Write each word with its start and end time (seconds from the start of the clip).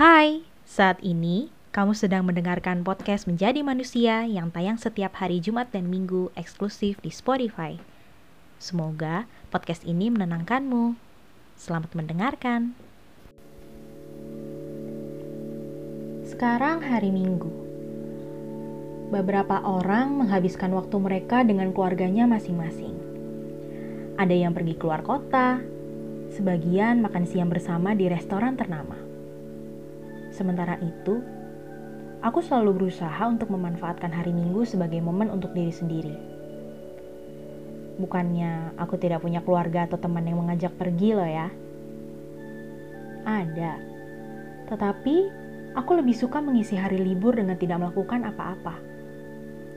Hai, 0.00 0.48
saat 0.64 0.96
ini 1.04 1.52
kamu 1.76 1.92
sedang 1.92 2.24
mendengarkan 2.24 2.80
podcast 2.80 3.28
Menjadi 3.28 3.60
Manusia 3.60 4.24
yang 4.24 4.48
tayang 4.48 4.80
setiap 4.80 5.12
hari 5.20 5.44
Jumat 5.44 5.68
dan 5.76 5.92
Minggu 5.92 6.32
eksklusif 6.40 6.96
di 7.04 7.12
Spotify. 7.12 7.76
Semoga 8.56 9.28
podcast 9.52 9.84
ini 9.84 10.08
menenangkanmu. 10.08 10.96
Selamat 11.52 11.92
mendengarkan. 11.92 12.72
Sekarang 16.24 16.80
hari 16.80 17.12
Minggu. 17.12 17.52
Beberapa 19.12 19.60
orang 19.60 20.16
menghabiskan 20.16 20.72
waktu 20.80 20.96
mereka 20.96 21.44
dengan 21.44 21.76
keluarganya 21.76 22.24
masing-masing. 22.24 22.96
Ada 24.16 24.32
yang 24.32 24.56
pergi 24.56 24.80
keluar 24.80 25.04
kota, 25.04 25.60
sebagian 26.32 27.04
makan 27.04 27.28
siang 27.28 27.52
bersama 27.52 27.92
di 27.92 28.08
restoran 28.08 28.56
ternama. 28.56 29.09
Sementara 30.30 30.78
itu, 30.78 31.20
aku 32.22 32.38
selalu 32.40 32.86
berusaha 32.86 33.22
untuk 33.26 33.50
memanfaatkan 33.50 34.14
hari 34.14 34.30
Minggu 34.30 34.62
sebagai 34.62 35.02
momen 35.02 35.30
untuk 35.30 35.50
diri 35.52 35.74
sendiri. 35.74 36.14
Bukannya 38.00 38.80
aku 38.80 38.96
tidak 38.96 39.20
punya 39.20 39.44
keluarga 39.44 39.84
atau 39.84 40.00
teman 40.00 40.24
yang 40.24 40.40
mengajak 40.40 40.72
pergi 40.78 41.12
loh 41.12 41.28
ya. 41.28 41.52
Ada. 43.28 43.72
Tetapi 44.72 45.16
aku 45.76 45.90
lebih 46.00 46.16
suka 46.16 46.40
mengisi 46.40 46.80
hari 46.80 46.96
libur 46.96 47.36
dengan 47.36 47.60
tidak 47.60 47.82
melakukan 47.84 48.24
apa-apa. 48.24 48.80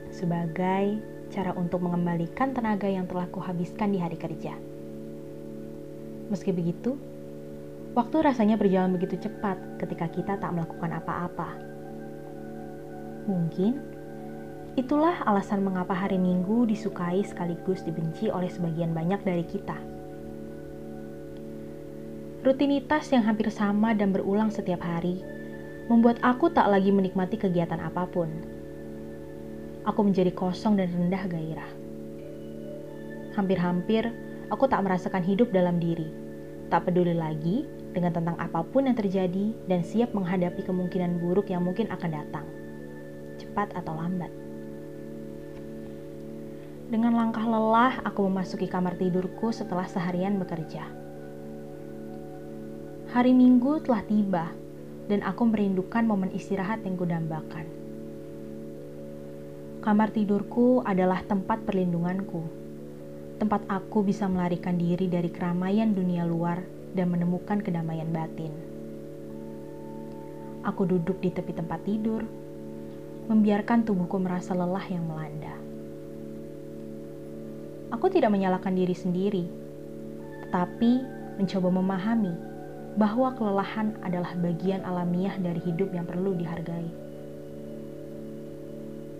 Sebagai 0.08 1.02
cara 1.28 1.52
untuk 1.58 1.82
mengembalikan 1.84 2.54
tenaga 2.54 2.86
yang 2.86 3.04
telah 3.10 3.26
kuhabiskan 3.28 3.90
di 3.92 3.98
hari 4.00 4.16
kerja. 4.16 4.54
Meski 6.32 6.54
begitu, 6.54 6.96
waktu 7.94 8.26
rasanya 8.26 8.58
berjalan 8.58 8.98
begitu 8.98 9.30
cepat 9.30 9.54
ketika 9.78 10.10
kita 10.10 10.34
tak 10.36 10.50
melakukan 10.50 10.98
apa-apa. 10.98 11.48
Mungkin 13.30 13.78
itulah 14.74 15.22
alasan 15.24 15.62
mengapa 15.62 15.94
hari 15.94 16.18
Minggu 16.18 16.66
disukai 16.66 17.22
sekaligus 17.22 17.86
dibenci 17.86 18.28
oleh 18.28 18.50
sebagian 18.50 18.90
banyak 18.90 19.22
dari 19.22 19.46
kita. 19.46 19.78
Rutinitas 22.44 23.08
yang 23.08 23.24
hampir 23.24 23.48
sama 23.48 23.96
dan 23.96 24.12
berulang 24.12 24.52
setiap 24.52 24.84
hari 24.84 25.24
membuat 25.88 26.20
aku 26.20 26.52
tak 26.52 26.68
lagi 26.68 26.92
menikmati 26.92 27.40
kegiatan 27.40 27.80
apa 27.80 28.04
pun. 28.04 28.28
Aku 29.88 30.04
menjadi 30.04 30.34
kosong 30.34 30.76
dan 30.76 30.92
rendah 30.92 31.24
gairah. 31.30 31.70
Hampir-hampir 33.38 34.12
aku 34.52 34.68
tak 34.68 34.84
merasakan 34.84 35.24
hidup 35.24 35.52
dalam 35.56 35.80
diri. 35.80 36.08
Tak 36.68 36.88
peduli 36.88 37.16
lagi 37.16 37.64
dengan 37.94 38.10
tentang 38.10 38.34
apa 38.42 38.66
pun 38.66 38.90
yang 38.90 38.98
terjadi 38.98 39.54
dan 39.70 39.86
siap 39.86 40.10
menghadapi 40.12 40.66
kemungkinan 40.66 41.22
buruk 41.22 41.48
yang 41.48 41.62
mungkin 41.62 41.86
akan 41.94 42.10
datang. 42.10 42.46
Cepat 43.38 43.70
atau 43.78 43.94
lambat. 43.94 44.28
Dengan 46.90 47.16
langkah 47.16 47.46
lelah, 47.46 48.02
aku 48.02 48.26
memasuki 48.26 48.66
kamar 48.66 48.98
tidurku 48.98 49.54
setelah 49.54 49.86
seharian 49.86 50.36
bekerja. 50.36 50.84
Hari 53.14 53.30
Minggu 53.30 53.80
telah 53.86 54.02
tiba, 54.04 54.50
dan 55.06 55.22
aku 55.22 55.46
merindukan 55.46 56.02
momen 56.02 56.34
istirahat 56.34 56.82
yang 56.82 56.98
kudambakan. 56.98 57.64
Kamar 59.80 60.10
tidurku 60.10 60.82
adalah 60.82 61.22
tempat 61.22 61.62
perlindunganku 61.62 62.64
tempat 63.34 63.66
aku 63.66 64.06
bisa 64.06 64.30
melarikan 64.30 64.78
diri 64.78 65.10
dari 65.10 65.28
keramaian 65.28 65.90
dunia 65.90 66.22
luar 66.22 66.62
dan 66.94 67.10
menemukan 67.10 67.60
kedamaian 67.60 68.08
batin. 68.14 68.54
Aku 70.64 70.88
duduk 70.88 71.20
di 71.20 71.28
tepi 71.28 71.52
tempat 71.52 71.84
tidur, 71.84 72.24
membiarkan 73.28 73.84
tubuhku 73.84 74.16
merasa 74.16 74.56
lelah 74.56 74.86
yang 74.88 75.04
melanda. 75.04 75.52
Aku 77.92 78.08
tidak 78.08 78.32
menyalahkan 78.32 78.72
diri 78.72 78.96
sendiri, 78.96 79.44
tetapi 80.48 80.92
mencoba 81.36 81.68
memahami 81.68 82.34
bahwa 82.94 83.34
kelelahan 83.34 83.98
adalah 84.06 84.32
bagian 84.38 84.86
alamiah 84.86 85.34
dari 85.36 85.58
hidup 85.62 85.90
yang 85.90 86.06
perlu 86.06 86.32
dihargai. 86.38 86.88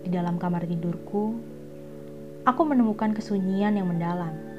Di 0.05 0.09
dalam 0.09 0.39
kamar 0.39 0.63
tidurku, 0.63 1.35
aku 2.47 2.61
menemukan 2.63 3.11
kesunyian 3.11 3.75
yang 3.75 3.89
mendalam. 3.89 4.54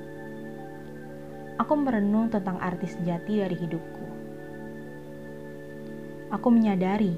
Aku 1.57 1.73
merenung 1.77 2.29
tentang 2.29 2.61
arti 2.61 2.85
sejati 2.85 3.41
dari 3.41 3.57
hidupku. 3.57 4.05
Aku 6.35 6.53
menyadari 6.53 7.17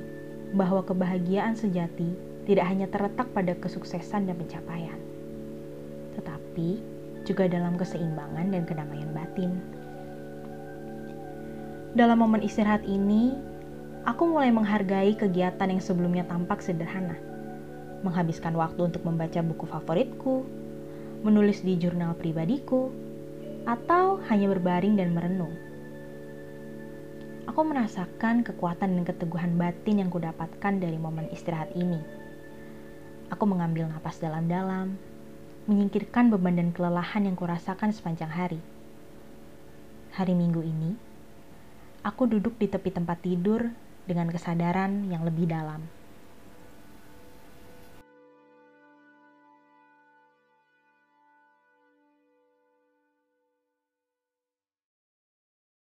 bahwa 0.54 0.84
kebahagiaan 0.86 1.58
sejati 1.58 2.14
tidak 2.46 2.64
hanya 2.70 2.86
terletak 2.88 3.28
pada 3.34 3.52
kesuksesan 3.58 4.30
dan 4.30 4.36
pencapaian, 4.38 5.00
tetapi 6.16 6.80
juga 7.26 7.50
dalam 7.50 7.76
keseimbangan 7.76 8.48
dan 8.48 8.62
kedamaian 8.64 9.10
batin. 9.12 9.52
Dalam 11.92 12.22
momen 12.22 12.40
istirahat 12.46 12.86
ini, 12.86 13.34
aku 14.06 14.28
mulai 14.28 14.54
menghargai 14.54 15.18
kegiatan 15.18 15.68
yang 15.68 15.82
sebelumnya 15.82 16.24
tampak 16.24 16.62
sederhana 16.62 17.28
menghabiskan 18.02 18.54
waktu 18.54 18.78
untuk 18.90 19.02
membaca 19.02 19.42
buku 19.42 19.64
favoritku, 19.66 20.46
menulis 21.26 21.66
di 21.66 21.74
jurnal 21.74 22.14
pribadiku, 22.14 22.94
atau 23.68 24.16
hanya 24.32 24.48
berbaring 24.48 24.96
dan 24.96 25.12
merenung. 25.12 25.52
Aku 27.44 27.60
merasakan 27.68 28.40
kekuatan 28.40 28.96
dan 28.96 29.04
keteguhan 29.04 29.60
batin 29.60 30.00
yang 30.00 30.08
kudapatkan 30.08 30.80
dari 30.80 30.96
momen 30.96 31.28
istirahat 31.28 31.68
ini. 31.76 32.00
Aku 33.28 33.44
mengambil 33.44 33.84
napas 33.92 34.16
dalam-dalam, 34.24 34.96
menyingkirkan 35.68 36.32
beban 36.32 36.56
dan 36.56 36.72
kelelahan 36.72 37.28
yang 37.28 37.36
kurasakan 37.36 37.92
sepanjang 37.92 38.32
hari. 38.32 38.60
Hari 40.16 40.32
Minggu 40.32 40.64
ini, 40.64 40.96
aku 42.00 42.24
duduk 42.24 42.56
di 42.56 42.72
tepi 42.72 42.88
tempat 42.88 43.20
tidur 43.20 43.68
dengan 44.08 44.32
kesadaran 44.32 45.12
yang 45.12 45.28
lebih 45.28 45.44
dalam 45.44 45.97